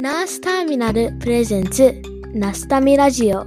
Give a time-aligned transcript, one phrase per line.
[0.00, 2.00] ナースターミナルプレゼンツ
[2.32, 3.44] ナスタミラジオ。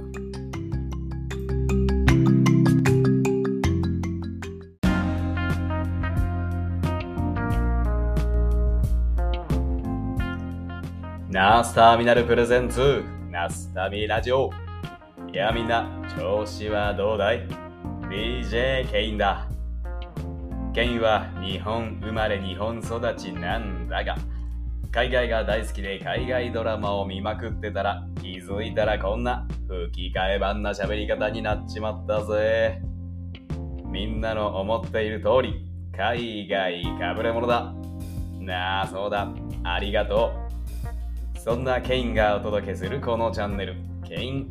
[11.30, 14.50] ナースターミナルプレゼンツナスタミラジオ。
[15.32, 17.48] いやみんな調子はどうだい
[18.10, 19.48] ?DJ ケインだ。
[20.74, 24.16] ケインは日本生まれ日本育ちなんだが
[24.92, 32.82] 海外が大好きで海外ドラマを見まくってたら気づいたらこんな吹き替え版な喋り方になっちまったぜ。
[33.86, 37.74] みんなの思っている通り海外かぶれ者だ。
[38.38, 39.32] なあそうだ。
[39.64, 40.30] ありがと
[41.36, 41.38] う。
[41.38, 44.46] そんなケインがお届けするこのチャンネル、ケイン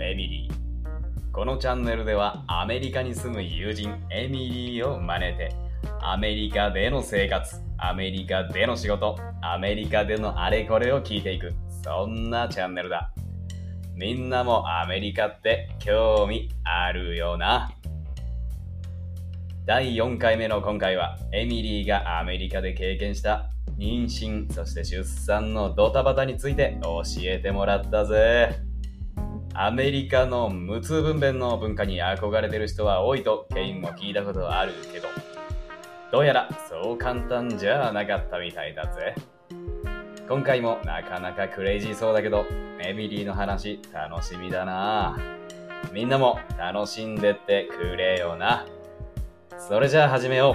[0.00, 1.32] エミリー。
[1.32, 5.54] このチャンネルではアメリカに住む友人エミリーを真似て、
[6.00, 11.52] アメリカでの生活、アメリカでの仕事、アメリカでのあれこれを聞いていく、
[11.82, 13.12] そんなチャンネルだ。
[13.96, 17.72] みんなもアメリカって興味あるよな。
[19.66, 28.60] 第4回目の今回は、エミリーがアメリカで経験した妊娠、そして出産のドタバタについて教えてもらったぜ。
[29.54, 35.08] アメリカの無痛分娩の文化に憧れてる人は多いとケインも聞いたことあるけど、
[36.12, 39.14] どうやらそう簡単じゃなかったみたいだぜ。
[40.28, 42.44] 今回もなかなかクレイジーそうだけど、
[42.80, 45.18] エミリーの話楽しみだな
[45.90, 48.66] みんなも楽しんでってくれよな。
[49.56, 50.54] それじゃあ始めよ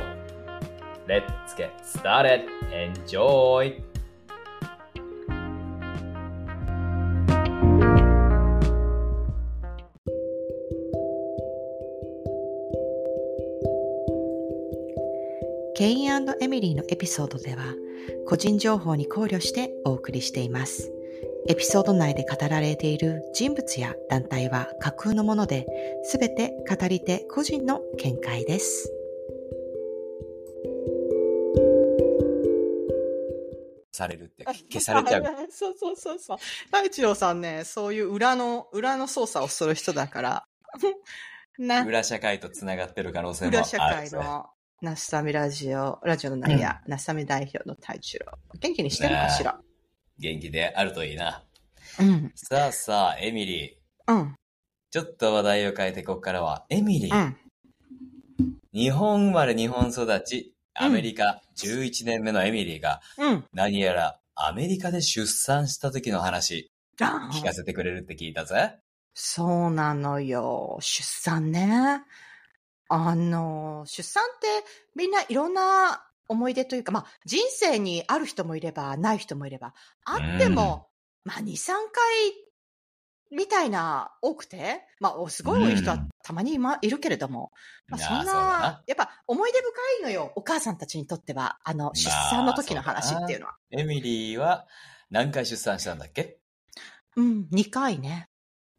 [1.08, 1.10] う。
[1.10, 1.24] Let's
[1.58, 2.46] get started.
[2.72, 3.82] Enjoy!
[15.88, 17.64] ケインエミリーのエピソードでは
[18.28, 20.92] 個人情報に考慮してお送りしています。
[21.48, 25.66] エピソード内で語られている人物や団体は架空のもので、
[26.04, 28.92] すべて語り手個人の見解です。
[33.94, 35.24] されるって、消されちゃう。
[35.50, 36.38] そうそうそうそう。
[36.70, 40.48] 大地郎さんね、そういう裏の、裏の操作をする人だから。
[41.58, 43.78] な、裏社会とつながってる可能性もあるぜ。
[43.78, 48.28] 裏社会のナスタミラジオ、ラジオの内野、ナスタミ代表の大地郎。
[48.60, 49.60] 元気にしてるかしら？
[50.20, 51.44] 元気であるといいな。
[52.00, 52.32] うん。
[52.36, 54.14] さあさあ、エミリー。
[54.14, 54.36] うん。
[54.92, 57.16] ちょっと話題を変えてここからは、エミリー。
[57.16, 57.38] うん。
[58.72, 63.46] 日本生まれ日本育ち、アメリカ11年目のエミリーが、うん。
[63.54, 68.76] 何やらアメリカで出産した時の話、聞かせてくれるって聞いたぜ。
[69.16, 70.78] そうなのよ。
[70.82, 72.04] 出産ね。
[72.90, 74.48] あの、出産って
[74.96, 79.74] みんないろんな思い出というか、まあ人生にある人もいればない人もいれば、
[80.06, 80.90] あっても、
[81.24, 82.34] まあ2、3回
[83.30, 87.52] みたいな多くて、まあすごい多い人はうんたまにい,、ま、いるけれども、
[87.88, 89.68] まあそんな、やっぱ思い出深
[90.00, 90.32] いのよ。
[90.36, 93.58] お母さんたちにとっては、あの、出産の時の話っていうのは。
[93.72, 94.68] エミリーは
[95.10, 96.40] 何回出産したんだっけ？
[97.16, 98.30] うん、2回ね。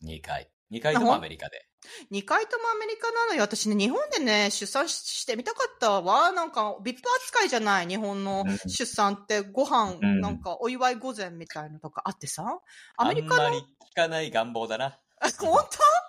[0.04, 0.50] ?2 回。
[0.70, 1.67] 2回ともアメリカで。
[2.12, 3.42] 2回ともアメリカなのよ。
[3.42, 6.32] 私ね、日本でね、出産ししてみたかったわ。
[6.32, 6.96] なんか、VIP
[7.26, 12.60] 扱いじゃない日本のうん出産ってご飯、うんなんか、お祝い御前みたいのとかあってさ。
[12.96, 14.98] アあメリカの、んまり聞かない願望だな。
[15.38, 15.58] 本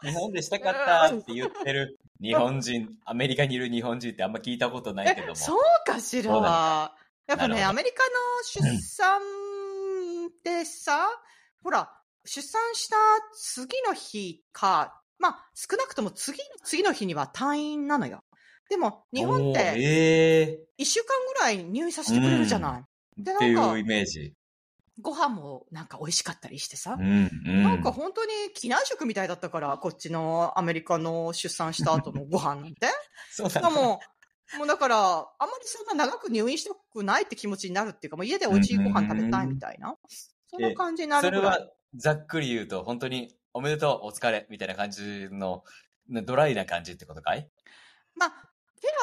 [0.03, 5.35] 日本でしたかったって言ってる日本人、アメリカにいる日本人ってあんま聞いたことないけども。
[5.35, 6.93] そうかしら。
[7.27, 9.19] やっぱね、アメリカの出産
[10.27, 11.07] ってさ、
[11.63, 11.91] ほら、
[12.25, 12.95] 出産した
[13.33, 18.23] 次の日か、まあ、少なくとも次の次の日には退院なのよ。
[18.69, 22.85] でも、日本って、え一週間ぐらい入院させてくれるじゃな
[23.17, 23.21] い。
[23.21, 24.33] ー、でっていなんかうイメージ。
[25.01, 26.97] ご飯もなんか美味しかったりしてさ。
[26.99, 27.63] うん、うん。
[27.63, 32.87] なんか本当に機内食みたいだったから、こっちのアメリカの出産した後のご飯なんて。
[33.31, 33.51] そうだ。
[33.51, 33.99] しかも、
[34.57, 39.95] もうだから、あんまりそんな長く入院したくないって気持ちになるっていうか、もう家で美味しいご飯食べたいみたいな。
[40.47, 41.59] そんな感じになそれるぐらい。
[41.59, 45.65] はざっくり言うと、本当におめでとう、お疲れ、みたいな感じの、
[46.07, 47.49] ねドライな感じってことかい？
[48.15, 48.35] まあ、フ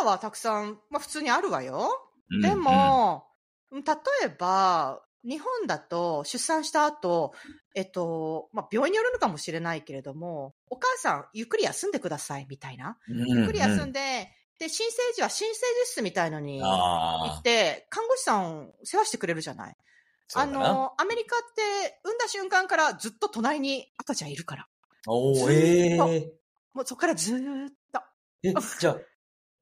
[0.02, 1.90] ェラはたくさん、まあ普通にあるわよ。
[2.30, 3.26] うんでも、
[3.70, 3.82] 例
[4.24, 7.34] えば、日本だと出産した後、
[7.74, 12.96] えっと、まあ、病院によるのかもしれないけれども、お母さんゆっくり休んでくださいみたいな。
[13.10, 19.76] うんゆっくり休んで、で、で、新生児は新生児室みたいのに行って、看護師さん世話してくれるじゃない。
[20.34, 20.46] あ。
[20.46, 24.66] の、アメリカって産んだ瞬間からずっと隣に赤ちゃんいるから。
[25.06, 25.98] おええ
[26.74, 28.00] もうそこからずーっと。
[28.42, 28.96] え、じゃあ、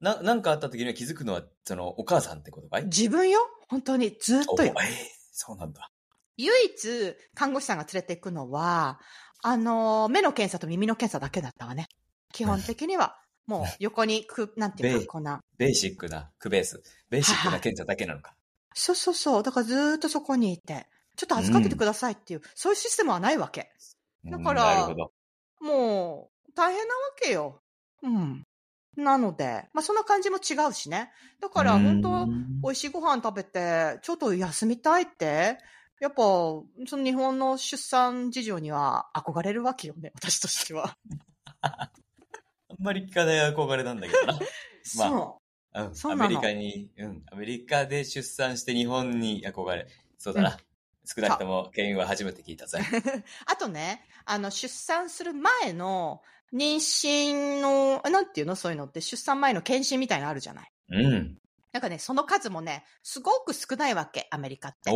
[0.01, 2.85] な、なんかあった時には気づくのは、その、お母さんってことかい？
[2.85, 3.39] 自分よ
[3.69, 4.81] 本当にずーっとよお。
[4.81, 5.91] えーそうなんだ。
[6.37, 9.01] 唯一、看護師さんが連れて行くのは、
[9.43, 11.87] あの、目の検査と耳の検査だけだったわね。
[12.31, 15.41] 基本的には、 もう横にく、なんていうか、こんな。
[15.57, 16.81] ベーシックな、クベース。
[17.09, 18.33] ベーシックな検査だけなのか。
[18.75, 19.43] そうそうそう。
[19.43, 20.85] だからずーっとそこにいて、
[21.15, 23.71] ちょっと預かっててくださいっていう、そういうシステムはないわけ。
[24.25, 24.87] だから。
[25.61, 27.61] もう、大変なわけよ。
[28.03, 28.43] うん。
[28.97, 31.11] なので、まあそんな感じも違うしね。
[31.41, 35.59] だから本当、うん美味しいご飯食べて、ちょっと休みたいって、
[35.99, 36.23] やっぱ、
[36.87, 40.97] その日本の出産事情には憧れるわけよね、私としては。
[41.61, 41.89] あ
[42.77, 44.33] んまり聞かない憧れなんだけどな。
[44.97, 45.41] まあそ
[45.75, 49.87] うん、アメリカに、うん、アメリカで出産して日本に憧れ。
[50.17, 50.49] そうだな。
[50.51, 50.55] うん
[51.07, 52.79] 少なくとも、ケインは初めて聞いたぜ。
[52.79, 52.83] う。
[53.45, 60.71] あとね、あの、出産する前の、妊娠の、あなんていうのそういうのって、出産前の検診みたいなのあるじゃない。
[60.89, 61.37] うん。
[61.71, 64.91] なんかね、その数もね、すごく少ないわけ、アメリカって。
[64.91, 64.95] で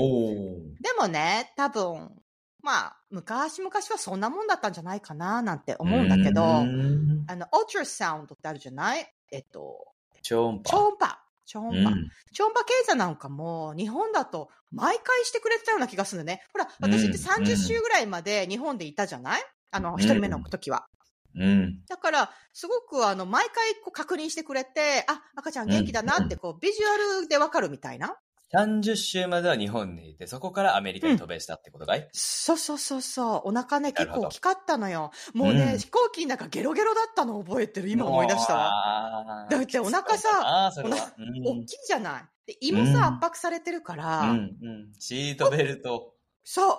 [0.98, 2.20] もね、多分、
[2.62, 9.14] まあ、昔々はそんなもんだったんじゃないかな、なんて思うんだけど、うんあの、オルトラサウンドってあるじゃない？
[9.32, 9.94] えっと、
[10.30, 10.64] 超音波。
[10.72, 11.18] 超音波。
[11.46, 11.90] 超音波。
[11.90, 12.10] うん。
[12.34, 16.44] 超音波検査なんかも、日本だと毎回してくれてたような気がするんだよね。
[16.54, 19.44] ほら、私ってうん30週ぐらいまで日本でいたじゃない？
[19.72, 20.86] あの、一人目の時は。
[21.36, 21.84] うん。
[21.88, 28.16] だから、すごくあの、毎回こう確認してくれて、あ、赤ちゃん元気だなってこう、ビジュアルでわかるみたいな。
[28.54, 33.42] 30週までは日本にいて、そこからアメリカに渡米したってことかい、そうそうそうそう。
[33.46, 35.12] お腹ね、結構大きかったのよ。
[35.34, 37.90] もうね、うん飛行機の中ゲロゲロだったの覚えてる。
[37.90, 38.64] 今思い出したわ。
[39.26, 40.96] わだってお腹さああ、それは。
[41.46, 42.24] 大きいじゃない。
[42.48, 44.94] で胃もさ、うん圧迫されてるから、うん、うん。
[44.98, 46.16] シートベルト。
[46.44, 46.78] そう。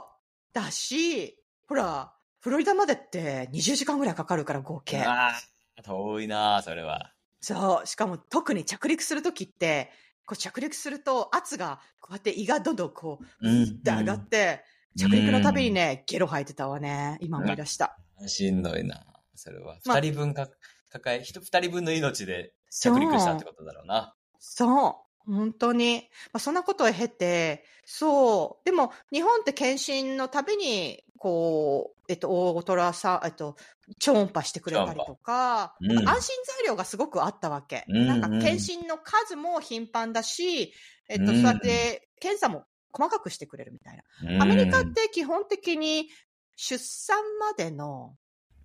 [0.53, 1.39] だし、
[1.69, 5.03] ほら、フロリダまでって20時間ぐらいかかるから合計。
[5.03, 5.29] あ
[5.77, 7.13] あ、遠いな、それは。
[7.41, 7.87] そう。
[7.87, 9.93] しかも特に着陸するときって、
[10.31, 14.63] こう着陸すると圧が、こうやって胃がどんどんこう、うんって上がって、
[14.97, 17.19] 着陸のたびにね、ゲロ吐いてたわね。
[17.21, 17.99] 今思い出した。
[18.29, 19.05] しんどいな。
[19.35, 19.77] それは。
[19.85, 20.49] まあ二人分か、
[20.89, 24.15] 抱え、人二人分の命で着陸したってことだろうな。
[24.39, 25.10] そう。
[25.27, 26.09] 本当に。
[26.33, 28.65] まあ、そんなことを経て、そう。
[28.65, 33.57] でも、日本って検診のたびに、こう、えっと、オートラさ、えっと、
[33.99, 37.85] 超音波してくれたりとか、うんなんか安心材料がすごくあったわけ。
[37.89, 40.73] うんなんか検診の数も頻繁だし、
[41.09, 44.03] えっと、うんそうやって検査も細かくしてくれるみたいな。
[44.31, 46.09] うんアメリカって基本的に
[46.57, 48.15] 出産までの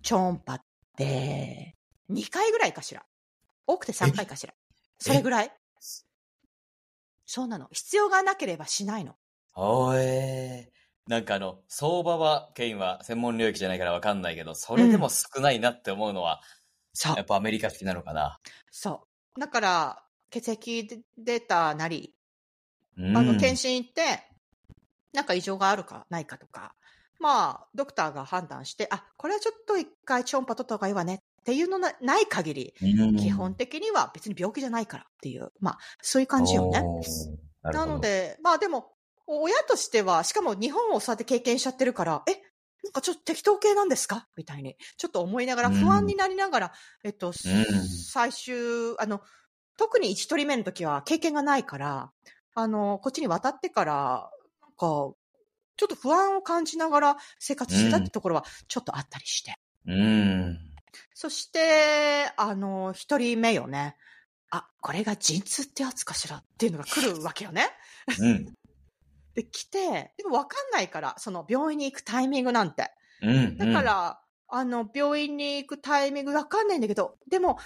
[0.02, 0.60] 超音波っ
[0.96, 1.74] て
[2.10, 3.04] 2回ぐらいかしら。
[3.66, 4.54] 多くて3回かしら。
[4.98, 5.52] それぐらい？
[7.26, 7.68] そうなの。
[7.72, 9.16] 必要がなければしないの。
[9.54, 11.10] おえー。
[11.10, 16.40] なんかあの、相場は、ケインは専門領域じゃないからわかんないけど、それでも少ないなって思うのは、
[16.92, 17.24] そうやっ。
[17.26, 18.40] ぱアメリカ式なのかな。
[18.70, 19.06] そ
[19.36, 19.40] う。
[19.40, 22.14] だから、血液データなり、
[22.96, 24.24] うんあの、検診行って、
[25.12, 26.74] なんか異常があるかないかとか、
[27.18, 36.82] まあ、ドクターが判断して、あ、これはちょっと一回超音波取った方がいいわねっていうのなない限り、うん基本的には別に病気じゃないからっていう、まあ、そういう感じよね。
[37.62, 38.92] なの、で、まあでも、
[39.26, 42.32] 親としては、しかも日本をそうやって経験しちゃってるから、え、
[42.84, 44.28] なんかちょっと適当系なんですか？
[44.36, 46.72] みたいに、ちょっと思いながら、うん不安になりながら、
[47.04, 49.20] えっと、最終、あの、
[49.76, 52.12] 特に一人目の時は経験がないから、
[52.54, 54.30] あの、こっちに渡ってから、
[54.62, 55.14] なんか、ちょ
[55.84, 59.54] っと不安を感じながら生活してたってところはちょっとあったりして。
[59.86, 60.58] うん。
[61.14, 63.96] そして、あの、一人目よね。
[64.50, 66.36] あ、これが陣痛ってやつかしら？
[66.36, 67.68] っていうのが来るわけよね。
[68.20, 68.46] うん。
[69.34, 72.90] で、来て、でもわかんないから、その病院に行くタイミングなんて。
[73.22, 73.58] うん。
[73.58, 77.58] だから、あの、病院に行くタイミングわかんないんだけど、でも、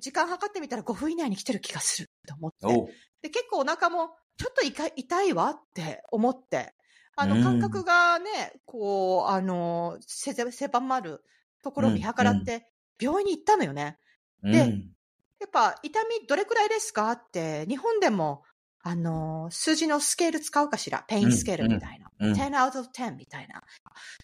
[0.00, 2.94] 時間計ってみたら5分以内に来てる気がすると思って。
[3.22, 6.74] で、結構お腹もちょっと痛い痛いわって思って、
[7.16, 11.24] あの、うん感覚がね、こう、あの、狭まる
[11.62, 12.68] ところを見計らって、
[13.00, 13.98] 病院に行ったのよね。
[14.42, 14.90] でうん
[15.40, 17.12] やっぱ、痛みどれくらいですか？
[17.12, 18.42] って、日本でも、
[18.82, 21.04] あの、数字のスケール使うかしら？
[21.06, 22.10] pain scale みたいな。
[22.18, 23.62] うん10 out of 10みたいな。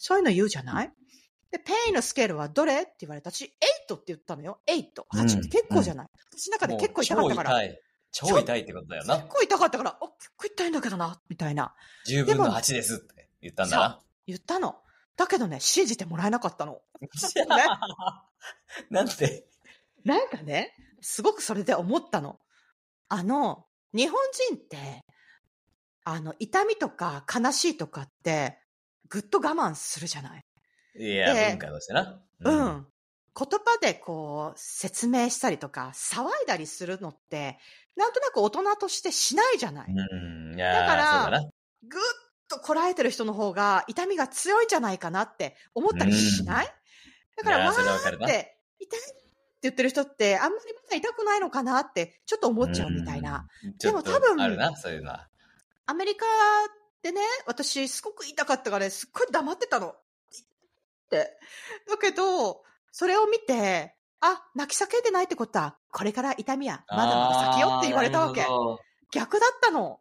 [0.00, 0.92] そういうの言うじゃない？
[1.52, 2.82] で、 pain のスケールはどれ？
[2.82, 3.52] って言われたし、
[3.88, 4.58] 8って言ったのよ。
[4.66, 4.86] 8。
[5.12, 7.50] 8うんって結構じゃない、私の中で結構痛かったから。
[7.50, 7.60] もう
[8.10, 8.34] 超痛い。
[8.34, 9.28] 超痛いってことだよな結。
[9.28, 11.74] 構痛かったから、あ、結構痛いんだけどな、みたいな。
[12.08, 14.00] 10分の8ですって言ったんだな。
[14.26, 14.76] 言ったの。
[15.16, 16.80] だけどね、信じてもらえなかったの。
[18.90, 19.46] なんで
[20.04, 22.38] なんかね、すごくそれで思ったの。
[23.08, 24.18] あの、日本
[24.48, 25.04] 人って、
[26.04, 28.58] あの、痛みとか悲しいとかって、
[29.08, 30.44] ぐっと我慢するじゃない。
[30.96, 32.20] いや、で文化としてな。
[32.40, 32.86] うん。
[33.36, 37.58] 言葉でこう、説明したりとか、騒いだりするのって、
[37.96, 39.92] なんとなく大人としてしないじゃない。
[39.92, 40.54] うん。
[40.54, 41.50] いやだからそうだな。
[41.88, 42.00] ぐっ
[42.54, 46.74] とこらえてる人の方が痛みが強いんじゃないかなって思ったりしない、
[47.36, 49.24] だから、わーって、痛いって
[49.62, 53.46] 言ってる人って、あんまりまだ痛くないのかなって、ちょっと思っちゃうみたいな。
[53.80, 54.36] でも多分。
[55.86, 56.26] アメリカ
[57.02, 59.88] でね、私、すごく痛かったからね、すっごい黙ってたの。
[59.88, 59.94] っ
[61.10, 61.38] て。
[61.88, 68.46] だけど、それを見て、あ、泣き叫んでないってことは、これから痛みはまだまだ先よって言われたわけ
[69.10, 70.00] 逆だったの。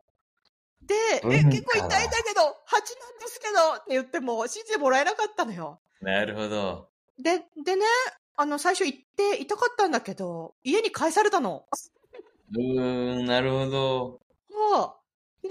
[0.87, 5.79] で、え、うん結構痛いんだけど、蜂なんですけどって言っても信じてもらえなかったのよ。
[6.01, 6.89] なるほど。
[7.17, 7.85] で、でね、
[8.35, 11.65] あの、最初行って痛かったんだけど、家に返されたの。
[12.55, 14.19] うーん、なるほど。
[14.49, 14.99] そ
[15.43, 15.47] う。
[15.47, 15.49] で、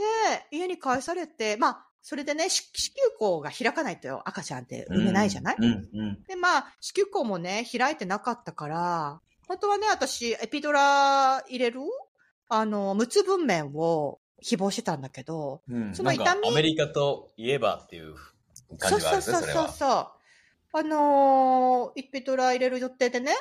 [0.51, 6.23] 家に返されて、まあ、それでね、子子宮口が開かないとよ赤ちゃんって産めないじゃない、うん、うん。
[6.25, 11.81] で、まあ、子宮口もね、開いてなかったから、本当はね、私、エピドラ入れる？
[12.49, 18.15] あの、無痛分娩を希望してたんだけど、うん、その痛みアメリカといえばっていう
[18.79, 20.09] 感じがあるね、そうそうそうそう。
[20.75, 23.33] あのー、エピドラ入れる予定でね、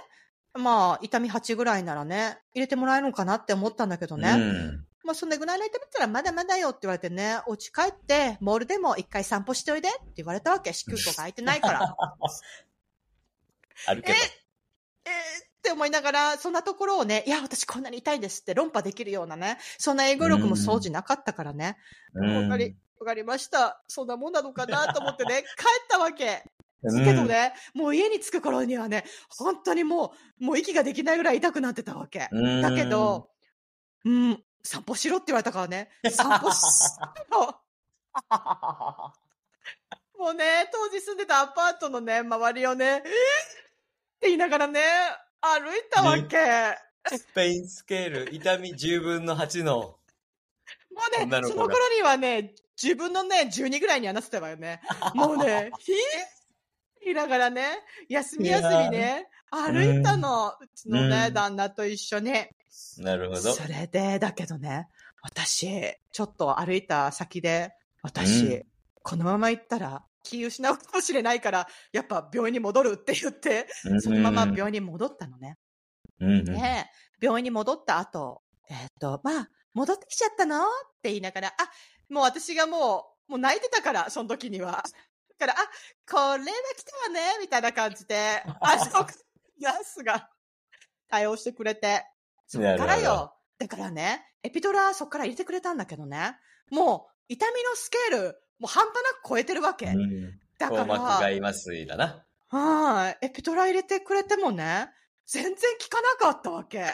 [0.53, 4.31] まあ、痛み8ぐらいならね、入れてもらえるのかなって思ったんだけどね。
[4.31, 4.85] うん。
[5.03, 10.73] まあ、それぐらいの痛みったらまだまだよって言われてね、お家帰って、モールでも一回散歩しておいでって言われたわけ。
[10.73, 11.95] 子宮口が開いてないから。
[13.87, 14.17] あるけど。
[15.05, 21.77] えーって思いながら、そんなところをね、いや、私こんなに痛いんですって論破できるようなね、そんな英語力も掃除なかったからね。
[22.15, 23.83] うんわかり、わかりました。
[23.87, 26.43] そんなもんなのかなと思ってね、帰ったわけ。
[26.83, 32.27] うんけどね、もう家に着く頃にはね、本当にもう、もう息ができないぐらい痛くなってたわけ。
[32.31, 33.29] うんだけど、
[34.03, 36.59] うん、散歩しろって言われたからね、散歩し
[37.29, 37.61] ろ。
[40.17, 43.03] もうね、当時住んでたアパートのね、周りをね、えーっ
[44.21, 44.81] て言いながらね、
[45.41, 46.37] 歩いたわけ。
[47.17, 49.73] スペインスケール、痛み10分の8の。
[49.75, 49.97] も
[51.13, 54.81] うね、女のその頃にはね、自分のね、12ぐらいにはなってたわよね。
[55.15, 55.93] もうね、ひ
[57.09, 60.55] いながらね、休み休みね、歩いたの。
[60.59, 62.33] うちのね、うん旦那と一緒に。
[62.99, 63.53] なるほど。
[63.53, 64.87] それで、だけどね、
[65.21, 68.65] 私、ちょっと歩いた先で、私、うん
[69.03, 73.67] このまま行ったら、気失うかもしれないから、やっぱ病院に戻るって言って、
[73.99, 75.57] そのまま病院に戻ったのね。
[76.19, 76.45] うんうん。
[76.45, 76.85] で、
[77.21, 80.67] 病院に戻った後、えっ、と、まあ、戻ってきちゃったのっ
[81.01, 81.53] て言いながら、あ、
[82.09, 84.83] もう私がもう、もう泣いてたから、その時には。
[85.39, 85.65] だから、あ、
[86.09, 89.07] これは来たわね、みたいな感じで、 あ、そう、
[89.59, 90.29] ナースが。
[91.09, 92.05] 対応してくれて、
[92.47, 93.35] そっからよ。
[93.57, 96.37] だからね、エピドラそっから入れてくれたんだけどね、
[96.69, 99.87] もう、痛みのスケール、もう半端なく超えてるわけ。
[99.87, 102.23] うんだか硬膜ら、外麻酔だな。
[102.49, 103.25] はい。
[103.25, 104.89] エピドラ入れてくれてもね、
[105.25, 106.85] 全然効かなかったわけ。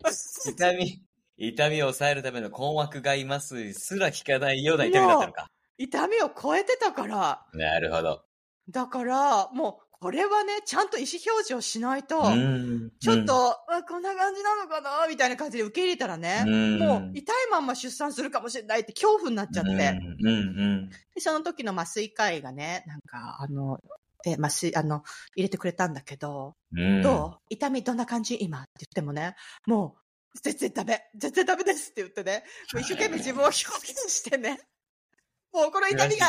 [0.50, 1.00] 痛み、
[1.36, 5.48] 痛みを抑えるための硬膜外麻酔すら効かないような痛みだったのか。
[5.76, 7.46] 痛みを超えてたから。
[7.52, 8.24] なるほど。
[8.68, 15.06] だから、もう、これはね、ちゃんと意思表示をしないと、うんちょっと、あこんな感じなのかな？
[15.08, 16.78] みたいな感じで受け入れたらね、うん。
[16.78, 19.74] もう、痛いまんま出産するかもしれないって恐怖になっちゃって。
[21.14, 23.80] でその時の麻酔科医がね、なんか、あの、
[24.24, 25.02] え、麻酔、あの、
[25.34, 26.54] 入れてくれたんだけど。
[27.02, 27.46] どう？
[27.50, 28.60] 痛みどんな感じ今？
[28.60, 29.34] って言ってもね、
[29.66, 29.96] も
[30.34, 34.60] う、全然ダメ全然ダメですって言ってね、もう一生懸命自分を表現してね、
[35.52, 36.26] もうこの痛みが、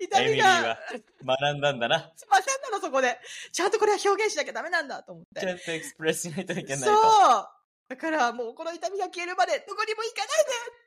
[0.00, 0.78] 痛みがは、
[1.24, 1.98] 学んだんだな。
[1.98, 3.18] 学んだのそこで、
[3.52, 5.40] ちゃんとこれは表現しなきゃダメなんだと思って。
[5.40, 6.84] ちゃんとエクスプレスしないといけないと。
[6.84, 7.48] そう
[7.86, 10.24] だからもうこの痛みが消えるまでどこにも行か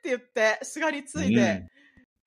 [0.04, 1.70] ないでって言って、すがりついて、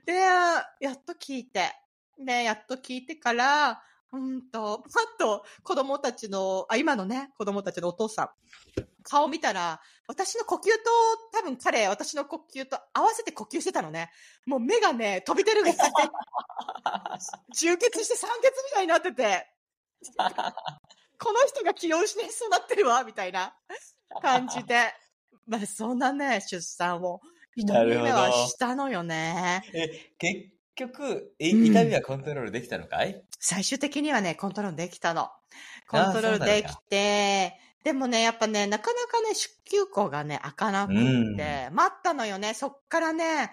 [0.05, 1.73] で、やっと聞いて、
[2.17, 8.29] で、やっと聞いてから、うんと、パッと子供たちの、あ、今のね、子供たちのお父さん、
[9.03, 10.69] 顔見たら、私の呼吸と、
[11.31, 14.11] 多分彼、私の呼吸と合わせて呼吸してたのね。
[14.45, 15.77] もう目がね、飛び出るぐらい、
[17.55, 19.47] 充血して酸欠みたいになってて、
[21.17, 23.55] この人が気を失いそうになってるわ、みたいな
[24.21, 24.93] 感じで。
[25.47, 27.21] まあ、そんなね、出産を、
[27.55, 29.63] 一人目はしたのよね。
[29.73, 33.23] え、結局、えうん痛みはコントロールできたのかい？
[33.39, 35.29] 最終的にはね、コントロールできたの。
[35.87, 40.95] コントロールできて、でもね、やっぱね、なかなかね、子宮口がね、開かなくっ
[41.35, 42.53] て、待ったのよね。
[42.53, 43.51] そっからね、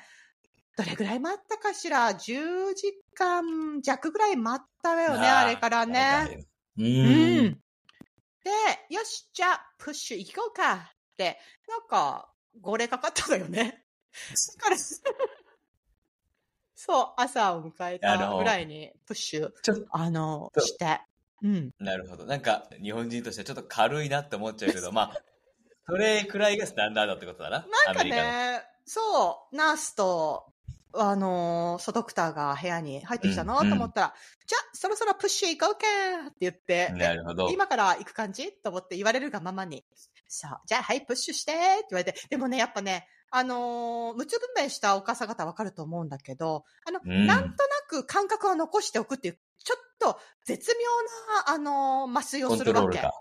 [0.77, 6.47] どれぐらい待ったかしら ?10 時間弱ぐらい待ったわよね、あれからね。。
[6.77, 6.83] う。
[6.83, 7.53] うんん。
[8.45, 8.51] で、
[8.95, 10.79] よし、じゃあ、プッシュ行こうかっ
[11.17, 13.83] て、なんか、号令かかったのよね。
[14.59, 14.77] だから、
[16.81, 21.01] そう、朝を迎えたぐらいに、プッシュ、ちょっと、あの、して。
[21.43, 21.71] うん。
[21.81, 22.25] なるほど。
[22.25, 25.23] なんか、日本人としてはちょっと軽いなって思っちゃうけど、 まあ、
[25.89, 27.67] それくらいがスタンダードってことだな。
[27.85, 28.05] なんか。
[28.05, 30.53] ね、そう、ナースと、
[30.93, 34.15] あのー、ソドクターが部屋に入ってきたの、と思ったら、
[34.47, 35.87] じゃあ、そろそろプッシュ行こうけ
[36.29, 37.51] って言って、なるほど。
[37.51, 38.53] 今から行く感じ？
[38.53, 39.85] と思って言われるがままに。
[40.29, 40.61] そう。
[40.65, 42.15] じゃあ、はい、プッシュしてって言われて。
[42.31, 47.27] でもね、やっぱね、あのー無痛分娩したお母さん方わかると思うんだけど、あの、うん。
[47.27, 47.55] なんとな
[47.89, 50.87] く感覚を残しておくっていう、ちょっと絶妙
[51.45, 52.99] な、あのー麻酔をするわけ。
[52.99, 53.13] だ。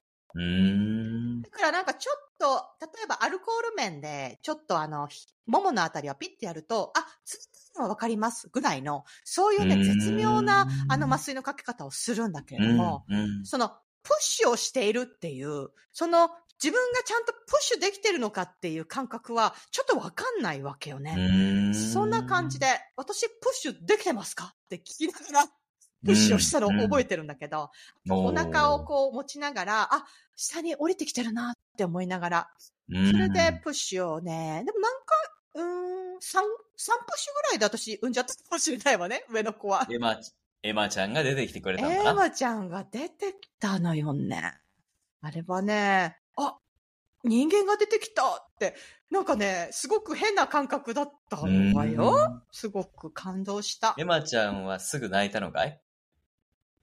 [1.49, 13.05] からなんかちょっと、例えばアルコール面で、ちょっとあの、ひもものあたりをピッてやると、あ、つってのはわかりますぐらいの、そういうね、うん絶妙な、あの麻酔のかけ方をするんだけれども、
[13.43, 13.69] その、
[14.03, 16.29] プッシュをしているっていう、その、
[16.61, 21.15] 自分がちゃんとプッシュできてるのかっていう感覚は、ちょっとわかんないわけよね。
[21.69, 21.73] ん。
[21.75, 24.53] そんな感じで、私プッシュできてますか？
[24.53, 25.47] って聞きながら、
[26.05, 27.69] プッシュをしたのを覚えてるんだけど、
[28.09, 32.49] お腹をこう持ちながら、あ、下に降りてきてるなって思いながら、
[32.89, 35.15] うん、それでプッシュをね、でもなんか、
[35.55, 39.87] うーん、3、3プッシュぐらいで私産んじゃったかもしれないわね、上の子は。
[39.91, 40.17] エマ、
[40.63, 44.53] エマちゃんが出てきてくれたのエかな、マちゃんが出てきたのよね。
[45.21, 46.57] あれはね、あ、
[47.23, 48.75] 人間が出てきたって、
[49.11, 52.41] なんかね、すごく変な感覚だったわよ。
[52.51, 53.95] すごく感動した。
[53.97, 55.79] エマちゃんはすぐ泣いたのかい？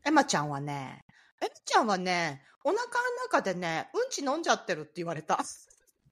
[0.04, 1.04] エマちゃんはね、
[1.40, 2.86] エマちゃんはね、お腹の
[3.24, 5.38] 中でね、うんち飲んじゃってるって言われた。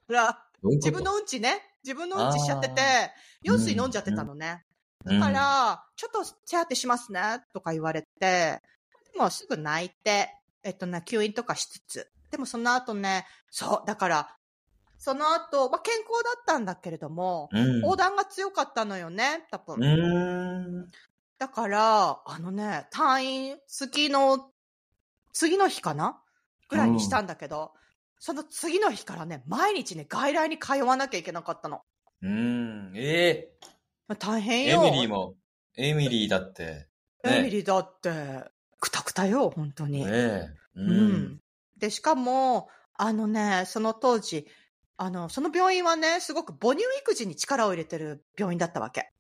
[0.63, 3.11] 自分のうんちね、自分のうんちしちゃっててあ、
[3.43, 4.65] 用水飲んじゃってたのね。
[5.05, 8.61] だだか、ら、ちょっと手当てしますね、とか言われて、
[9.13, 10.33] でもすぐ泣いて、
[10.63, 12.13] えっとね、吸引とかしつつ。
[12.33, 14.37] でもその後ね、そう、だから、
[14.99, 17.81] その後、まあ、健康だったんだけれども、うん。
[17.83, 19.77] 横断が強かったのよね、多分。
[19.77, 20.91] うーん。
[21.39, 24.51] だから、あのね、退院、次の、
[25.35, 26.23] 次の日かな？
[26.69, 27.73] ぐらいにしたんだけど、
[28.19, 31.83] その次の日からね、毎日ね、外来に通わなきゃいけなかったの。
[32.23, 32.93] うん。
[32.97, 33.51] え
[34.09, 34.85] え大変よ。
[34.87, 35.35] エミリーも、
[35.77, 36.89] エミリーだって。
[37.25, 40.05] ねエミリーだって、くたくたよ、本当に。
[40.05, 40.49] ねえ。
[40.77, 41.42] ううん。。
[41.83, 44.47] で、しかも、あのね、その当時、
[44.99, 49.11] あの、その病院はね、すごく母乳育児に力を入れてる病院だったわけ。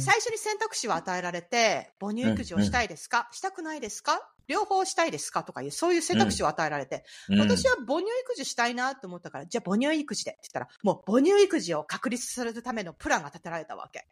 [0.00, 4.26] 最初に選択肢を与えられて、母乳育児をしたいですか、したくないですか？
[4.48, 5.44] 両方したいですか？
[5.44, 7.04] とかいう、そういう選択肢を与えられて、
[7.38, 10.30] 私は、は母乳育児したいなと思ったから、じゃあ母乳育児で。
[10.30, 14.06] って言ったら、もう母乳育児を確立するためのプランが立てられたわけ。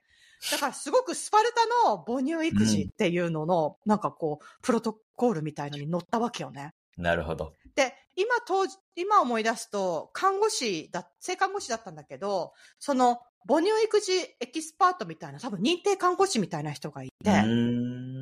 [0.50, 6.74] だからすごくスパルタの母乳育児っていうのの、なんかこう、プロトコールみたいのに乗ったわけよね。
[6.96, 7.54] なるほど。
[7.74, 17.30] で、今当時、今思い出すと、看護師だ、性看護師だったんだけど、その、母乳育児エキスパートみたいな、多分認定看護師みたいな人がいて、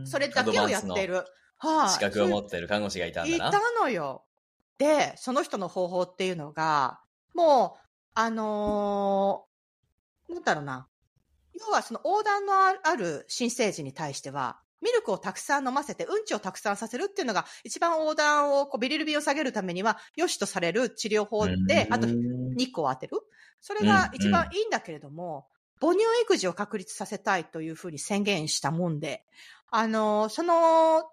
[0.04, 1.06] それだけをやってい。
[1.06, 1.24] る。
[1.58, 3.50] はい、資格を持ってる看護師がいたんだいな。
[3.52, 4.24] たのよ。
[4.78, 7.00] で、その人の方法っていうのが、
[7.35, 9.52] もう、あのー
[10.35, 10.88] なんだろうな。
[11.54, 23.21] 要はその横断のあある新生児に対しては、ミルクをたくさん飲ませて、うんちをたくさんさせるっていうのが、一番横断を、こうビリルビンを下げるためには、良しとされる治療法で、あとうん日光を当てる。
[23.61, 25.47] それが一番いいんだけれども、
[25.81, 29.25] 母乳育児を確立させたいというふうに宣言したもんで、
[29.71, 31.11] あの、その、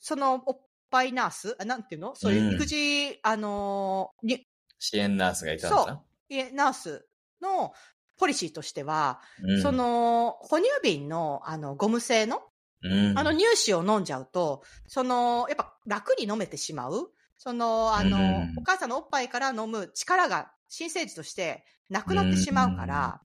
[0.00, 2.14] そのおっぱいナースあなんていうの？
[2.14, 4.46] そういう育児、あの、に、
[4.78, 6.02] 支援ナースがいたんだな。
[6.28, 7.06] いえ、ナース
[7.42, 7.72] の
[8.16, 9.62] ポリシーとしては、うん。
[9.62, 12.42] そ、の、哺乳瓶の、あの、ゴム製の、
[12.82, 17.10] うんあの、乳歯を飲んじゃうと、その、やっぱ楽に飲めてしまう。
[17.36, 23.20] その、あの、うんお母さんのおっぱいから飲む力が新生児としてなくなってしまうから、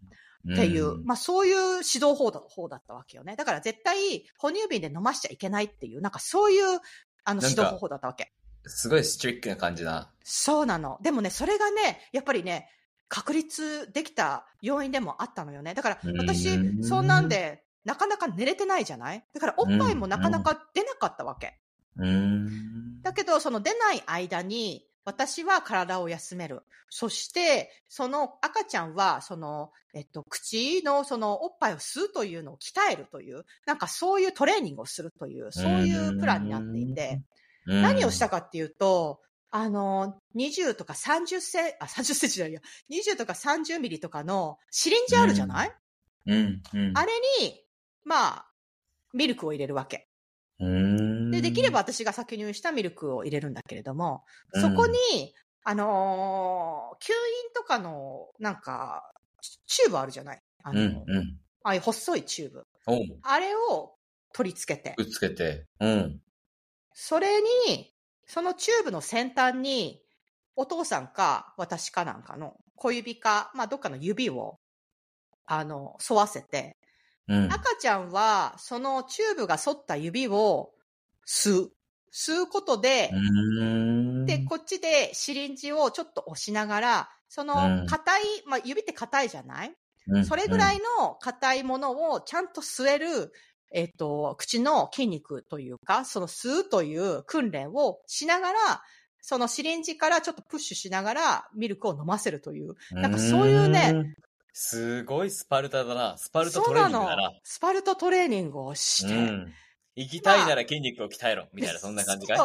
[0.52, 3.36] っていう、んまあそういう指導法だ方だったわけよね。
[3.36, 6.80] だから絶対哺乳瓶で飲ましちゃいけないっていう、なんかそういう
[7.24, 8.34] あの指導方法だったわけ。
[8.66, 10.12] すごいストリックな感じだ。
[10.24, 10.98] そうなの。
[11.02, 12.70] でもね、それがね、やっぱりね、
[13.08, 15.74] 確立できた要因でもあったのよね。
[15.74, 19.26] だから私う、んそんなんで、なかなか寝れてないじゃない？
[19.34, 21.60] だからおっぱいもなかなか出なかったわけ。
[21.98, 23.02] うーん。
[23.02, 26.62] だけど、その出ない間に、私は体を休める。
[26.90, 37.22] そして、その赤ちゃんは、その、えっと、口のそのおっぱいを吸うというのを鍛えるという、なんかそういうトレーニングをするという、そういうプランになっていて、
[37.66, 39.20] うん、何をしたかっていうと、
[39.52, 45.72] あの、20とか30セあ、30センチじゃないや、20とか30ミリとかのシリンジあるじゃない、
[46.26, 46.92] うん、うん。
[46.96, 47.63] あれに、
[48.06, 48.52] まあ、
[49.14, 50.10] ミルクを入れるわけ。
[50.60, 54.98] で、できれば、私が先入したミルクを入れるんだけれども、うんそこに、
[55.64, 57.16] あのー吸引
[57.54, 59.12] とかの、なんか、
[59.66, 60.42] チューブあるじゃない？
[60.64, 61.40] あの、うん、うん。
[61.64, 62.66] ああいう細いチューブ。
[63.24, 63.96] あれを
[64.34, 65.66] 取り付けてく、っつけて。
[65.80, 66.22] うん。
[66.94, 67.94] それに、
[68.26, 70.02] そのチューブの先端に、
[70.56, 74.60] お父さんか私かなんかの小指か、まあどっかの指を、
[75.46, 76.78] あの、沿わせて、
[77.28, 77.52] うん。
[77.52, 80.72] 赤ちゃんは、そのチューブが沿った指を
[81.28, 81.72] 吸う。
[82.12, 84.26] 吸うことで、うん。
[84.26, 89.74] で、こっちでシリンジをちょっと押しながら、そのうん硬い、まあ指って硬いじゃない？
[90.08, 93.32] うんそれぐらいの硬いものをちゃんと吸える、
[93.74, 98.84] えっ、と、口の筋肉というか、その吸うという訓練をしながら、
[99.22, 102.76] そのシリンジからちょっとプッシュしながらミルクを飲ませるという。
[102.92, 104.14] なんかそういうねん。
[104.54, 106.18] すごいスパルタだな。
[106.18, 107.32] スパルタトレーニングだな。。
[107.44, 109.14] スパルタトレーニングをして。
[109.14, 109.54] うん。
[109.96, 111.48] 行きたいなら筋肉を鍛えろ。
[111.54, 112.36] みたいな、そんな感じか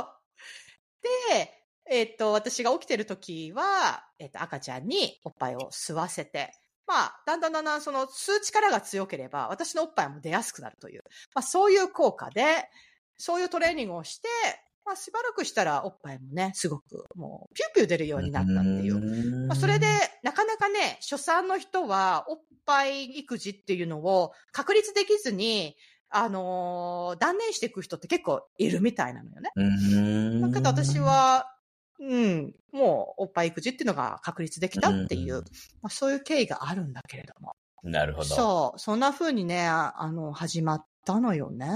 [1.31, 1.33] い？
[1.35, 1.53] で、
[1.91, 6.53] えっ、と、私が起きてる時は、えっ、と、赤ちゃんにおっぱいを吸わせて、
[6.87, 12.71] まあ、だんだんだんだんその吸う力が強ければ、私のおっぱいも出やすくなるという、まあそういう効果で、
[13.19, 14.29] そういうトレーニングをして、
[14.89, 19.47] まあしばらくしたらおっぱいもね、すごくもうピューピュー出るようになったっていう。
[19.47, 19.87] まあ、それで、
[20.23, 25.77] なかなかね、初産の人は、おっぱい育児っていうのを確立できずに、
[26.09, 29.51] あのー断念していく人って結構いるみたいなのよね。
[29.57, 30.41] うん。
[30.41, 31.53] だけど私、は、
[32.01, 35.43] うん、もうおっぱい育児っていうのが確立できたっていう、うん
[35.83, 37.53] まあ、そういう経緯があるんだけれども。
[37.83, 38.25] なるほど。
[38.25, 41.67] そう、そんな風にね、ああの、始まったのよね。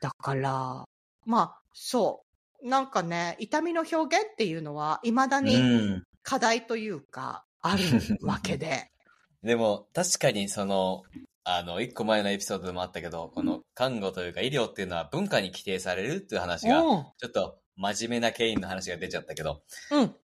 [0.00, 0.84] だから、
[1.24, 2.24] まあ、そ
[2.62, 2.68] う。
[2.68, 6.04] なんかね、痛みの表現っていうのは、未だうにん。
[6.22, 7.82] 課題というか、ある
[8.22, 8.90] わけで。
[9.42, 11.02] でも、確かにその、
[11.44, 20.14] あの、一個前のエピソードでもあったけど、この看護というか医療っていうのは文化に規定されるっていう話が、うんちょっと真面目なケインの話が出ちゃったけど、うん。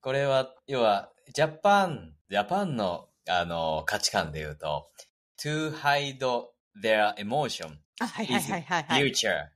[0.00, 4.88] これは、要は、 Japan、Japan の、あの、価値観で言うと、
[5.36, 6.18] to hide
[6.80, 9.02] their emotion あ、はいはいはいはい、はい。
[9.10, 9.48] future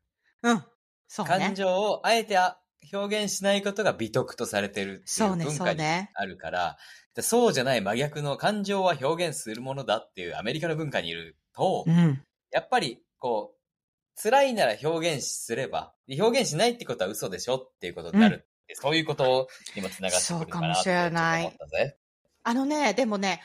[0.42, 0.64] うん。
[1.12, 1.54] そうね感。
[1.56, 2.56] 情をあえてあ
[2.92, 5.82] 表現しないことが美徳とされてるっていそう文化に。
[5.82, 6.78] あるから、
[7.16, 12.22] でそうじゃない真逆の感情は表現するものだっていうアメリカの文化にいると、うん。
[12.52, 18.46] やっぱり、こう、辛いなら表現すれば、で表現しないってことは嘘でしょっていうことになる。
[18.74, 21.96] そういうことにもつながってくるのかなそうかもしれないちょっと思ったぜ。
[22.44, 23.42] あのね、でもね、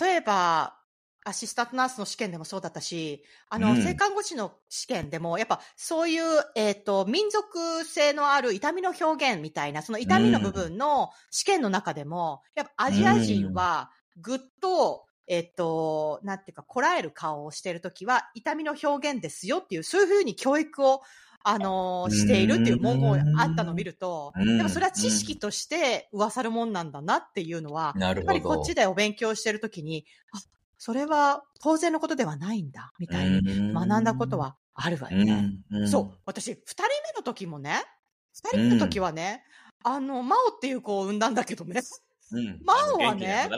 [0.00, 0.76] 例えば、
[1.24, 3.82] アシスタントナースの試験でもそうだったし、あの、うん。
[3.82, 6.22] 性看護師の試験でも、やっぱそういう、
[6.54, 21.00] えっ、と、民族性のある痛みの表現みたいな、その痛みの部分の試験の中でも、やっぱアジア人はぐっと、えっ、と、なんていうか、こらえる顔をしているときは、痛みの表現ですよっていう、そういうふうに教育を、
[21.46, 24.56] あのーしているっていう文言があったのを見ると、うん。
[24.56, 27.94] でもそれは知識として噂るもんなんだなっていうのは。
[27.98, 30.38] やっぱりこっちでお勉強してるときに、あ、
[30.84, 35.50] それは当然のことではないんだ、みたいに学んだことはあるわよね。
[35.90, 36.18] そう。
[36.26, 37.82] 私、二人目の時もね、
[38.34, 39.44] 二人目の時はね、
[39.82, 41.80] あの、マオっていう子を産んだんだけどね。
[42.32, 42.60] うん。
[42.66, 43.48] マオはね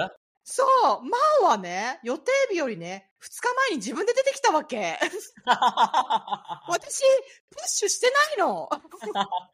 [0.44, 0.68] そう、
[1.02, 4.96] マオはね、予定日よりね、二日前に自分で出てきたわけ。
[6.70, 7.02] 私、
[7.50, 8.70] プッシュしてないの。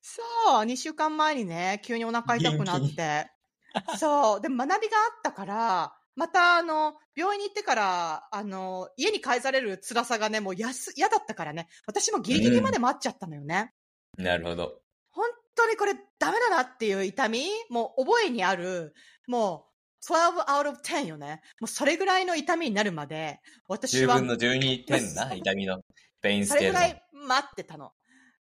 [0.00, 0.22] そ
[0.62, 3.35] う、2週間前にね、急にお腹痛くなって。
[3.98, 13.72] そう、でも学びがあったから、また、あの、病院に行ってから、あの、家に帰される辛さがね、もうやす、嫌だったからね、私もギリギリまで待っちゃったのよね。
[14.16, 14.80] なるほど。
[15.10, 18.94] 本当にこれダメだなっていう痛みもう覚えにある、
[19.26, 21.42] もう12 out of 10よね。
[21.60, 25.82] もうそれぐらいの痛みになるまで、私10は分の12点な、 痛みの。
[26.22, 27.92] pain scale のそれぐらい待ってたの。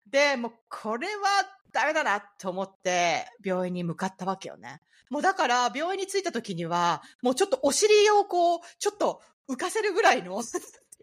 [0.08, 4.82] で、もうこれはダメだなと思って病院に向かったわけよね。
[5.10, 10.58] もうだから病院に着いた時には、もうちょっとお尻をこう、ちょっと浮かせるぐらいの、って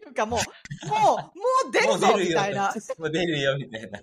[0.07, 0.39] いうかもう、
[0.87, 1.23] もう、も
[1.67, 2.73] う出るぞみたいな。
[2.97, 4.01] もう出るよ、みたいな。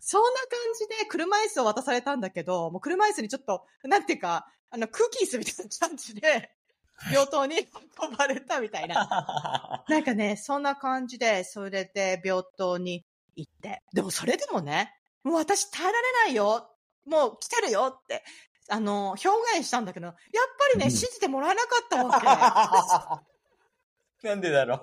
[0.00, 6.50] そんな感じで車椅子を渡されたんだけど、もう車椅子にちょっと、なんていうか、あの、空気椅子みたいな感じで、
[7.10, 7.66] 病棟に
[8.00, 9.84] 運ばれたみたいな。
[9.88, 13.82] なんかね、そんな感じで、それで病棟に行って。
[13.92, 14.94] でもそれでもね、
[15.24, 16.70] もう私耐えられないよ。
[17.06, 18.22] もう来てるよって、
[18.68, 22.26] あの、表現したんだけど、やっぱりね、うん信じてもらえなかったわけ。
[22.26, 23.22] わ
[24.22, 24.78] なんでだろ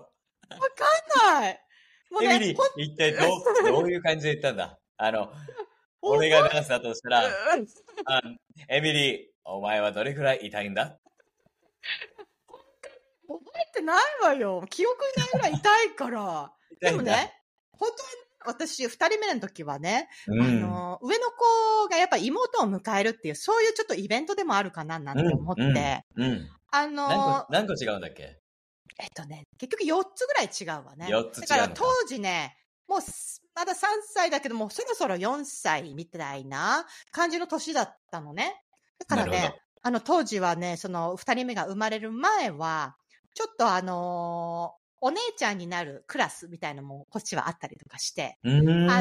[0.49, 1.65] かんない。
[2.11, 2.23] もう。
[2.23, 4.77] うねエミリー一体どう、どういう感じで言ったんだ？
[4.97, 5.31] あの、
[6.01, 7.67] 俺がダンスだとしたら、うん
[8.05, 8.21] あ
[8.67, 10.99] エミリー、お前はどれくらい痛いんだ？
[13.27, 14.65] 覚えてないわよ。
[14.69, 16.53] 記憶にないぐらい痛いから。
[16.79, 18.09] でもね、本当は
[18.45, 26.49] 私、二人目の時はね、うん、あの、上の子がやっぱ妹を迎えるっていう、そういうちょっとイベントでもあるかななんて思って、うんうん。
[26.71, 28.37] あ何の個、、何個違うんだっけ？
[28.99, 31.07] えっとね、結局4つぐらい違うわね。
[31.07, 32.55] 4つ違うだから当時ね、
[32.87, 33.77] もうすまだ3
[34.13, 38.61] 歳だけども、そろそろ4歳みたいな感じの年だったのね。
[38.99, 42.95] だからね、あの、当時はね、その二人目が生まれる前は、
[43.33, 48.37] ちょっとあのーお姉ちゃんになるクラスみたいなのもこっちはあったりとかして。
[48.43, 48.47] あ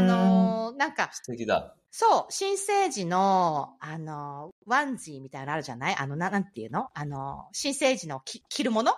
[0.00, 1.74] のーなんか、素敵だ。
[1.90, 5.96] そう、新生児の、あのーワンジーみたいなのあるじゃない？
[5.96, 6.88] あの、ななんていうの？
[6.94, 8.92] あのー新生児のき着るもの？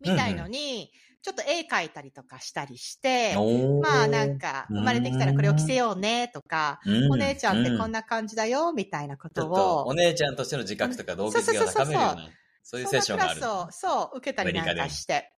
[0.00, 0.90] みたいのに、
[1.22, 12.16] ちょっと絵描いたりとかしたりして、おーまあなんか、生まれてきたらこれを着せようねとか、うんお姉ちゃんってこんなな感じだよ、みたいなことをお、姉ちゃんとしての自覚とか動高めるような、
[12.62, 13.40] そういうセッションがある。
[13.40, 15.30] そんなクラスを、そう、受けたりなんかして。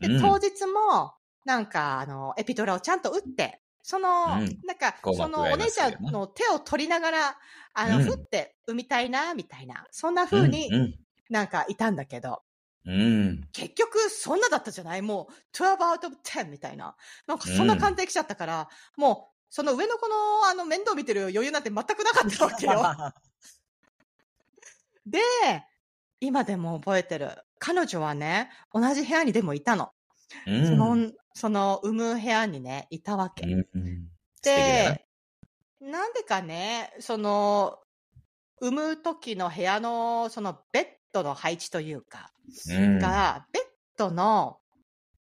[0.00, 7.38] で、うん当日も、なんか、あの、エピドラをちゃんと打って、その、うんなんか、そのお姉ちゃんの手を取りながら、
[7.74, 10.94] あの、うんふって産みたいな、みたいな、そんな風にうん
[11.30, 12.42] なんかいたんだけど、
[12.86, 13.00] うん。
[13.00, 13.48] うん。
[13.52, 15.02] 結局そんなだったじゃない？
[15.02, 16.96] もう、12 out of 10みたいな。
[17.26, 22.82] なんかそんな鑑定来ちゃったから、もう、その上の子のあの面倒見てる余裕なんて全くなかったわけよ。
[25.06, 25.20] で、
[26.20, 27.30] 今でも覚えてる。
[27.58, 29.90] 彼女はね、同じ部屋にでもいたの。
[30.46, 30.66] うん。
[30.66, 33.46] その、その、産む部屋にね、いたわけ。
[33.46, 34.08] うんうん。
[34.42, 35.06] で、
[35.80, 37.78] なんでかね、その、
[38.60, 42.32] 産む時の部屋の、そのベッドの配置というか、
[42.70, 42.98] うん。
[42.98, 43.62] が、ベッ
[43.96, 44.58] ドの、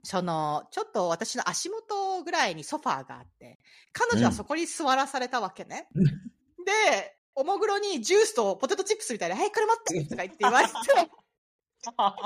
[0.02, 3.58] その、ちょっと私の足元ぐらいにソファーがあって、
[3.92, 5.88] 彼女はそこに座らされたわけね。
[5.94, 6.04] うん。
[6.04, 10.72] で、おもぐろにジュースとポテトチップスみたいな、はい、これ持ってとか言って言われて、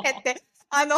[0.04, 0.96] えって、あの、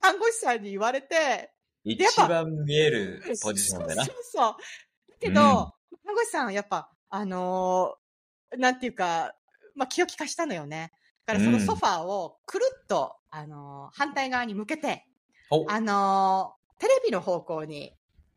[0.00, 1.52] 看護師さんに言われて、
[1.84, 4.12] 一番見えるポジションだなそ。
[4.12, 4.56] うそう。
[5.10, 5.46] だけど、うん
[6.04, 9.34] 看護師さんはやっぱ、あのーなんていうか、
[9.74, 10.90] まあ、気を利かしたのよね。
[11.26, 15.04] だからそのうんソファーをくるっと、あのー反対側に向けて、
[15.50, 17.92] おあのーテレビの方向に、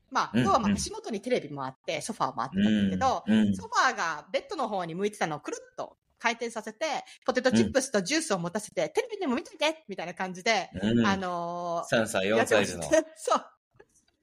[0.10, 6.86] まあ、うん要はまあうん足元にテレビもあって、ソファーもあってたんだけど、うんうんソファーがベッドの方に向いてたのをくるっと回転させて、
[7.26, 11.06] ポテトチップスとジュースを持たせて、テレビでも見といてみたいな感じで、うん。
[11.06, 13.46] あの3歳、ー4歳児のそう。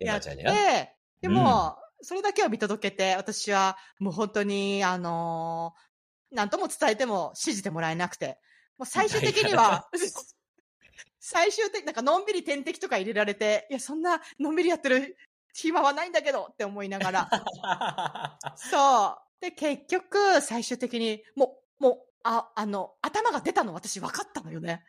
[0.01, 5.89] エやって マちゃんそれだけを見届けて、私はもう本当に、あのー
[6.31, 8.39] なんとも伝えても信じてもらえなくて、
[8.77, 9.89] もう最終的には、
[11.21, 15.17] 最終的、なんかのんびり点滴とか入れられて、いや、そんなのんびりやってる
[15.55, 17.31] 暇はないんだけどって思いながら。
[18.57, 19.41] そう。
[19.41, 24.85] で、結局、最終的に、もう、もう、あ、あの、頭が出たの私分かったのよね。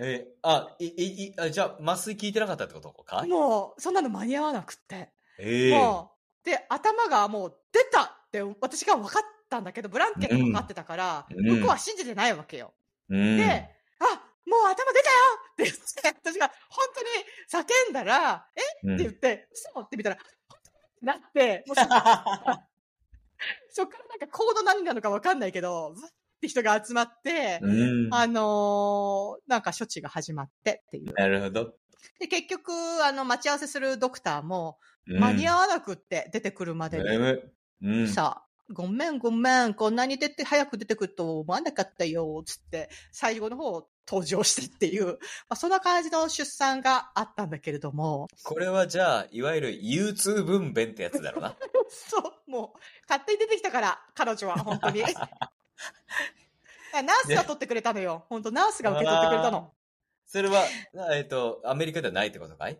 [0.00, 3.24] え、あ、い、い、いあじゃあ、麻酔効いてなかったってことか？
[3.26, 5.12] もう、そんなの間に合わなくって。
[5.38, 6.12] ええも
[6.44, 12.74] う、で、頭がもう出たって私が分かったんだけど、ブランケットかかってたから、うん向こうは信じてないわけよ。
[13.08, 13.36] うん。
[13.36, 13.44] で、
[14.00, 14.04] あ、
[14.44, 15.16] もう頭出たよ
[15.52, 15.82] って言って、
[16.30, 18.60] 私が本当に叫んだら、え？
[18.88, 20.18] うんって言って、そうって見たら、
[21.00, 21.82] なって、もうそ
[23.70, 25.94] そっからなんかコード何なのか分かんないけど、わっ
[26.42, 28.14] て人が集まって、うん。
[28.14, 31.14] あのーなんか処置が始まってっていう。
[31.14, 31.74] なるほど。
[32.18, 32.72] で、結局、
[33.04, 34.78] あの、待ち合わせするドクターも、
[35.08, 37.04] うん間に合わなくって出てくるまでに。
[37.82, 38.08] うん。
[38.08, 45.12] さあ、ごめんごめん、こんなに出て、早く出てくると思わなかったよ、つって、最後の方登場してっていう、ま
[45.50, 51.56] あ、そんな感じの出産があったんだけれども、これはじゃあ、いわゆる憂鬱分娩ってやつだろうな。
[51.90, 52.78] そう、もう、
[53.08, 55.02] 勝手に出てきたから、彼女は、本当に。
[56.92, 58.24] ナースが取ってくれたのよ。
[58.28, 59.72] 本当ナースが受け取ってくれたの。
[60.26, 60.64] それは、
[61.14, 62.78] えっと、アメリカではないってことかい？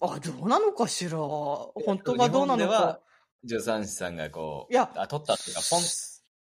[0.00, 1.18] あ、どうなのかしら。
[1.18, 3.00] 本当がどうなのか。
[3.46, 5.80] 助産師さんがこう、いやあ、取ったっていうか、ポン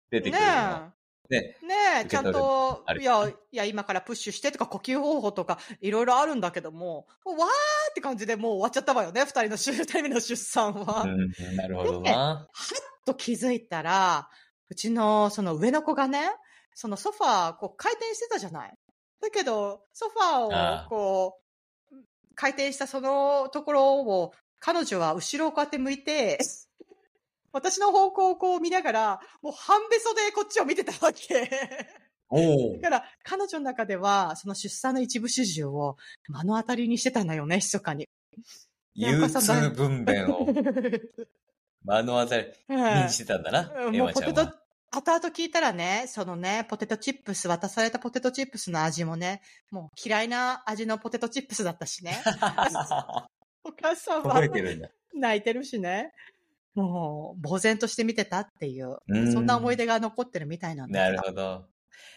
[0.09, 0.93] 出てねくるの。
[1.29, 1.57] ね。
[1.61, 1.65] え。
[1.65, 7.37] ねえ、ちゃんといや、いや、今からプッシュしてとか呼吸方法とか、いろいろあるんだけども、わー
[7.91, 11.03] って感じでもう終わっちゃったわよね、二人の出、 二人目の出産は。
[11.03, 12.47] うん、なるほどな。
[13.05, 14.29] と気づいたら、
[14.69, 16.29] うちのその上の子がね、
[16.73, 18.73] そのソファー、こう回転してたじゃない。
[19.21, 21.39] だけど、ソファあーあをこ
[21.91, 21.95] う、
[22.35, 26.39] 回転したそのところを、彼女は後ろをこうやって向いて、
[27.51, 31.49] 私の方向をこう見ながら、もう半べそでこっちを見てたわけ。
[32.81, 32.89] だ。
[32.89, 35.97] から、彼女の中では、その出産の一部始終を
[36.29, 38.07] 目の当たりにしてたのよね、密かに。
[38.93, 39.39] 憂鬱
[39.71, 40.45] 分娩を
[41.87, 44.53] 目の当たりうんにしてたんだな、うポテトマちゃんは。、
[44.91, 52.21] 後々聞いたらね、そのね、ポテトチップス、渡されたポテトチップスの味もね、もう嫌いな味のポテトチップスだったしね。
[53.63, 54.35] お母さんは。
[55.13, 56.13] 泣いてるしね。
[56.75, 61.65] もう、呆然として見てたっていう、うんそんな思い出が残ってるみたいなんだなるほど。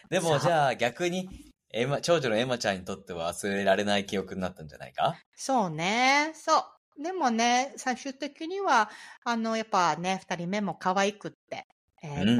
[0.09, 1.27] でも、じゃあ逆に、
[1.73, 5.15] エマ、長女のエマちゃんにとっては忘れられない記憶になったんじゃないか？
[5.35, 6.31] そうね。
[6.35, 6.63] そう。
[7.01, 8.89] でもね、最終的には、
[9.23, 11.65] あの、やっぱね、二人目も可愛くって、
[12.03, 12.37] えっ、と、うん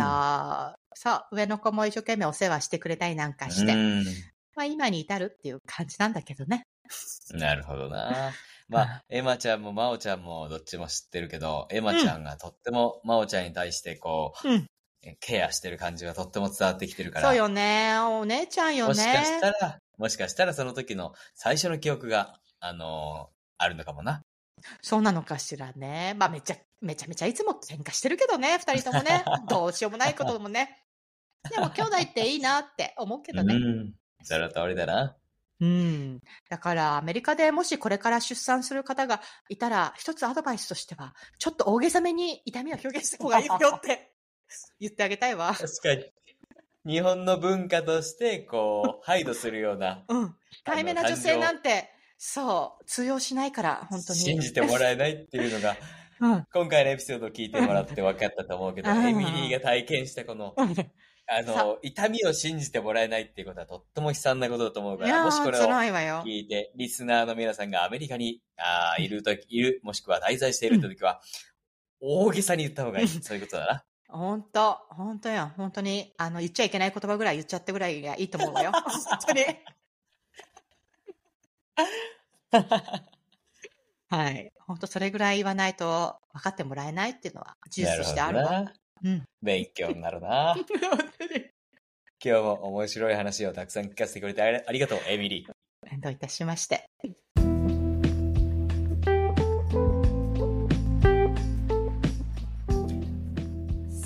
[0.94, 4.04] そう、上の子も一生懸命お世話してくれたりなんかして、うん。
[4.56, 6.66] まあ今に至るっていう感じなんだけどね。
[7.32, 8.34] なるほどな。
[8.68, 14.68] まあ、エマちゃんもマオちゃんもどっちも知ってるけど、エマちゃんがとってもマオちゃんに対してこう、うん。
[15.20, 17.30] ケアしてる感じがとっても伝わってきてるから。
[17.30, 17.98] そうよね。
[18.00, 18.90] お姉ちゃんよね。
[18.90, 24.24] もしかしたら、もしかしたらその時の最初の記憶が、あのーあるのかもな。
[24.82, 26.16] そうなのかしらね。
[26.18, 29.24] まあめちゃ、めちゃめちゃいつも喧嘩してるけどね、二人ともね。
[29.50, 30.86] どうしようもないこともね。
[31.50, 33.56] でも兄弟っていいなって思うけどね。
[33.56, 33.94] うん。
[34.24, 35.18] その通りだな。
[35.60, 36.20] うん。
[36.50, 44.12] だから、アメリカでもしこれから出産する方がいたら、一つアドバイスとしては、ちょっと大げさめに痛みを表現した方がいいよって
[44.80, 45.54] 言ってあげたいわ。
[45.54, 46.12] 確かに。
[46.84, 50.36] 日本の文化として、こう、配慮するような、うん。
[50.66, 51.92] 控えめな女性なんて、
[52.24, 54.20] そう、通用しないから、本当に。
[54.20, 55.76] 信じてもらえないっていうのが、
[56.22, 56.48] うん。
[56.54, 60.76] 今回のエピソードを聞いてもらって分かったと思うけど、うんエミリーが体験したこの、うん
[61.28, 65.64] あさの、痛みを信じてもらえないっていうことはとっても悲惨なことだと思うから、もしこれを。
[65.64, 71.22] 聞いて、リスナーの皆さんがアメリカにあーいるとき、いる、もしくは滞在しているときは、
[72.02, 73.08] 大げさに言った方がいい。
[73.08, 73.84] そういうことだな。
[74.10, 75.52] 本当本当よ。
[75.58, 78.72] 本当に、あの、言っちゃいけない言葉ぐらい言っちゃってぐらいがいいと思うわよ。
[78.78, 78.92] 本
[79.28, 79.42] 当に。
[84.10, 84.52] はい。
[84.68, 88.52] 本当それぐらい言わないと分かってもらえないっていうのは事実としてあるわ。
[88.52, 88.74] なる。
[89.04, 89.24] うん。
[89.42, 90.56] 勉強になるな。
[92.24, 96.02] 今日も面白い話をたくさん聞かせてくれてありありがとう、エミリー。
[96.02, 96.86] どういたしまして。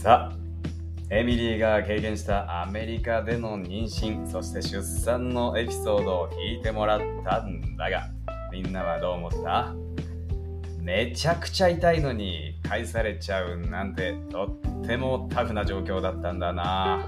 [0.06, 0.45] さあ、
[1.18, 8.10] エミリーが経験したアメリカでの妊娠、そして出産のエピソードを聞いてもらったんだが、
[8.52, 9.74] みんなはどう思った？
[10.82, 17.08] めちゃくちゃ痛いのに返されちゃうなんてとってもタフな状況だったんだな。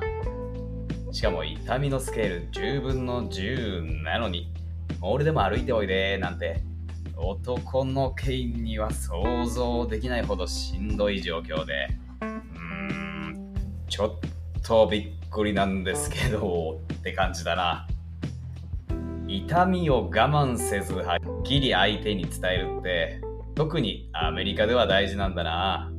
[1.12, 4.54] しかも痛みのスケール10分の10なのに、
[5.02, 6.62] 俺でも歩いておいでなんて。
[7.20, 11.90] 男のケインには想像できないほどしんどい状況で、
[13.90, 14.12] ちょっ
[14.64, 17.88] とびっくりなんですけどって感じだな。
[19.28, 23.22] 痛みを我慢せずはっきり相手に伝えるって
[23.56, 25.92] 特にアメリカでは大事なんだな。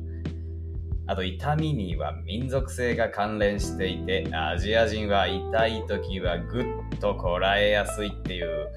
[1.07, 6.65] あと痛みには民族性が関連していてアジア人は痛い時はぐっ
[6.99, 8.69] とこらえやすいっていう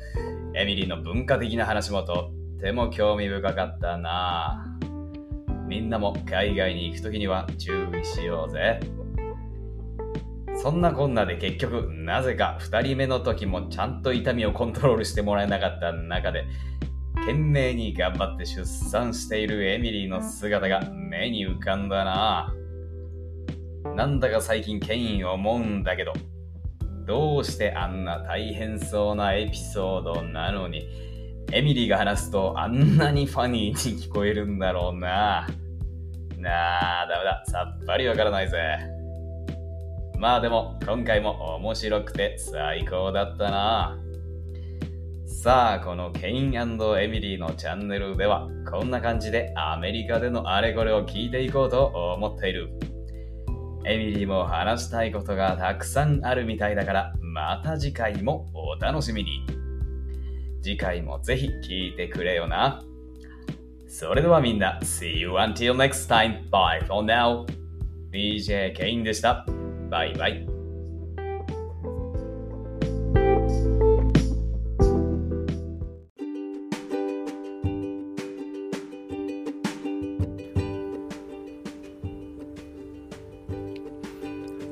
[0.55, 4.67] エミリーの文化的な話もとっても興味深かったな。
[5.67, 8.81] みんなも海外に行く時には注意しようぜ。
[10.63, 16.47] そんなこんなで結局なぜか2人目の時もちゃんと痛みをコントロールしてもらえなかった中で
[17.27, 22.55] 懸命に頑張って出産しているエミリーの姿が目に浮かんだな。
[23.97, 26.13] なんだか最近ケイン思うんだけど、
[27.07, 30.89] どうしてあんな大変そうなエピソードなのに、
[31.53, 35.49] エミリーが話すとあんなにファニーに聞こえるんだろうな。
[36.39, 37.45] なあ、ダメだ。
[37.47, 38.92] さっぱりわからないぜ。
[40.23, 43.99] まあでも、今回も面白くて最高だったな。
[45.27, 52.69] さあ、このケインエミリーのチャンネルでは、こんな感じでアメリカでのあれこれを聞いていこうと思っている。
[53.85, 59.45] エミリーも話したいことがたくさんあるみたいだから、また次回もお楽しみに。
[60.63, 62.81] 次回もぜひ聞いてくれよな。
[63.89, 66.49] それではみんな、See you until next time.
[66.49, 67.45] Bye for now.
[68.13, 69.45] DJ ケインでした。
[69.93, 70.47] バイバイ。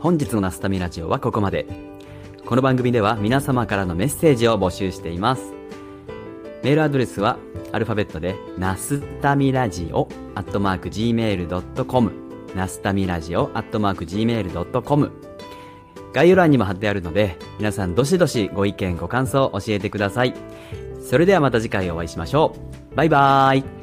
[0.00, 1.66] 本日のナスタミラジオはここまで。
[2.46, 5.52] この番組では皆様からのメッセージを募集しています。
[6.64, 7.36] メールアドレスは
[7.72, 15.12] アルファベットでナスタミラジオアットマーク Gmail.com ナスタミラジオアットマーク Gmail.com
[16.12, 20.34] 概要欄にも貼ってあるので皆さんどしどしご意見ご感想を教えてください。
[21.02, 22.54] それではまた次回お会いしましょ
[22.92, 22.96] う。
[22.96, 23.79] バイバーイ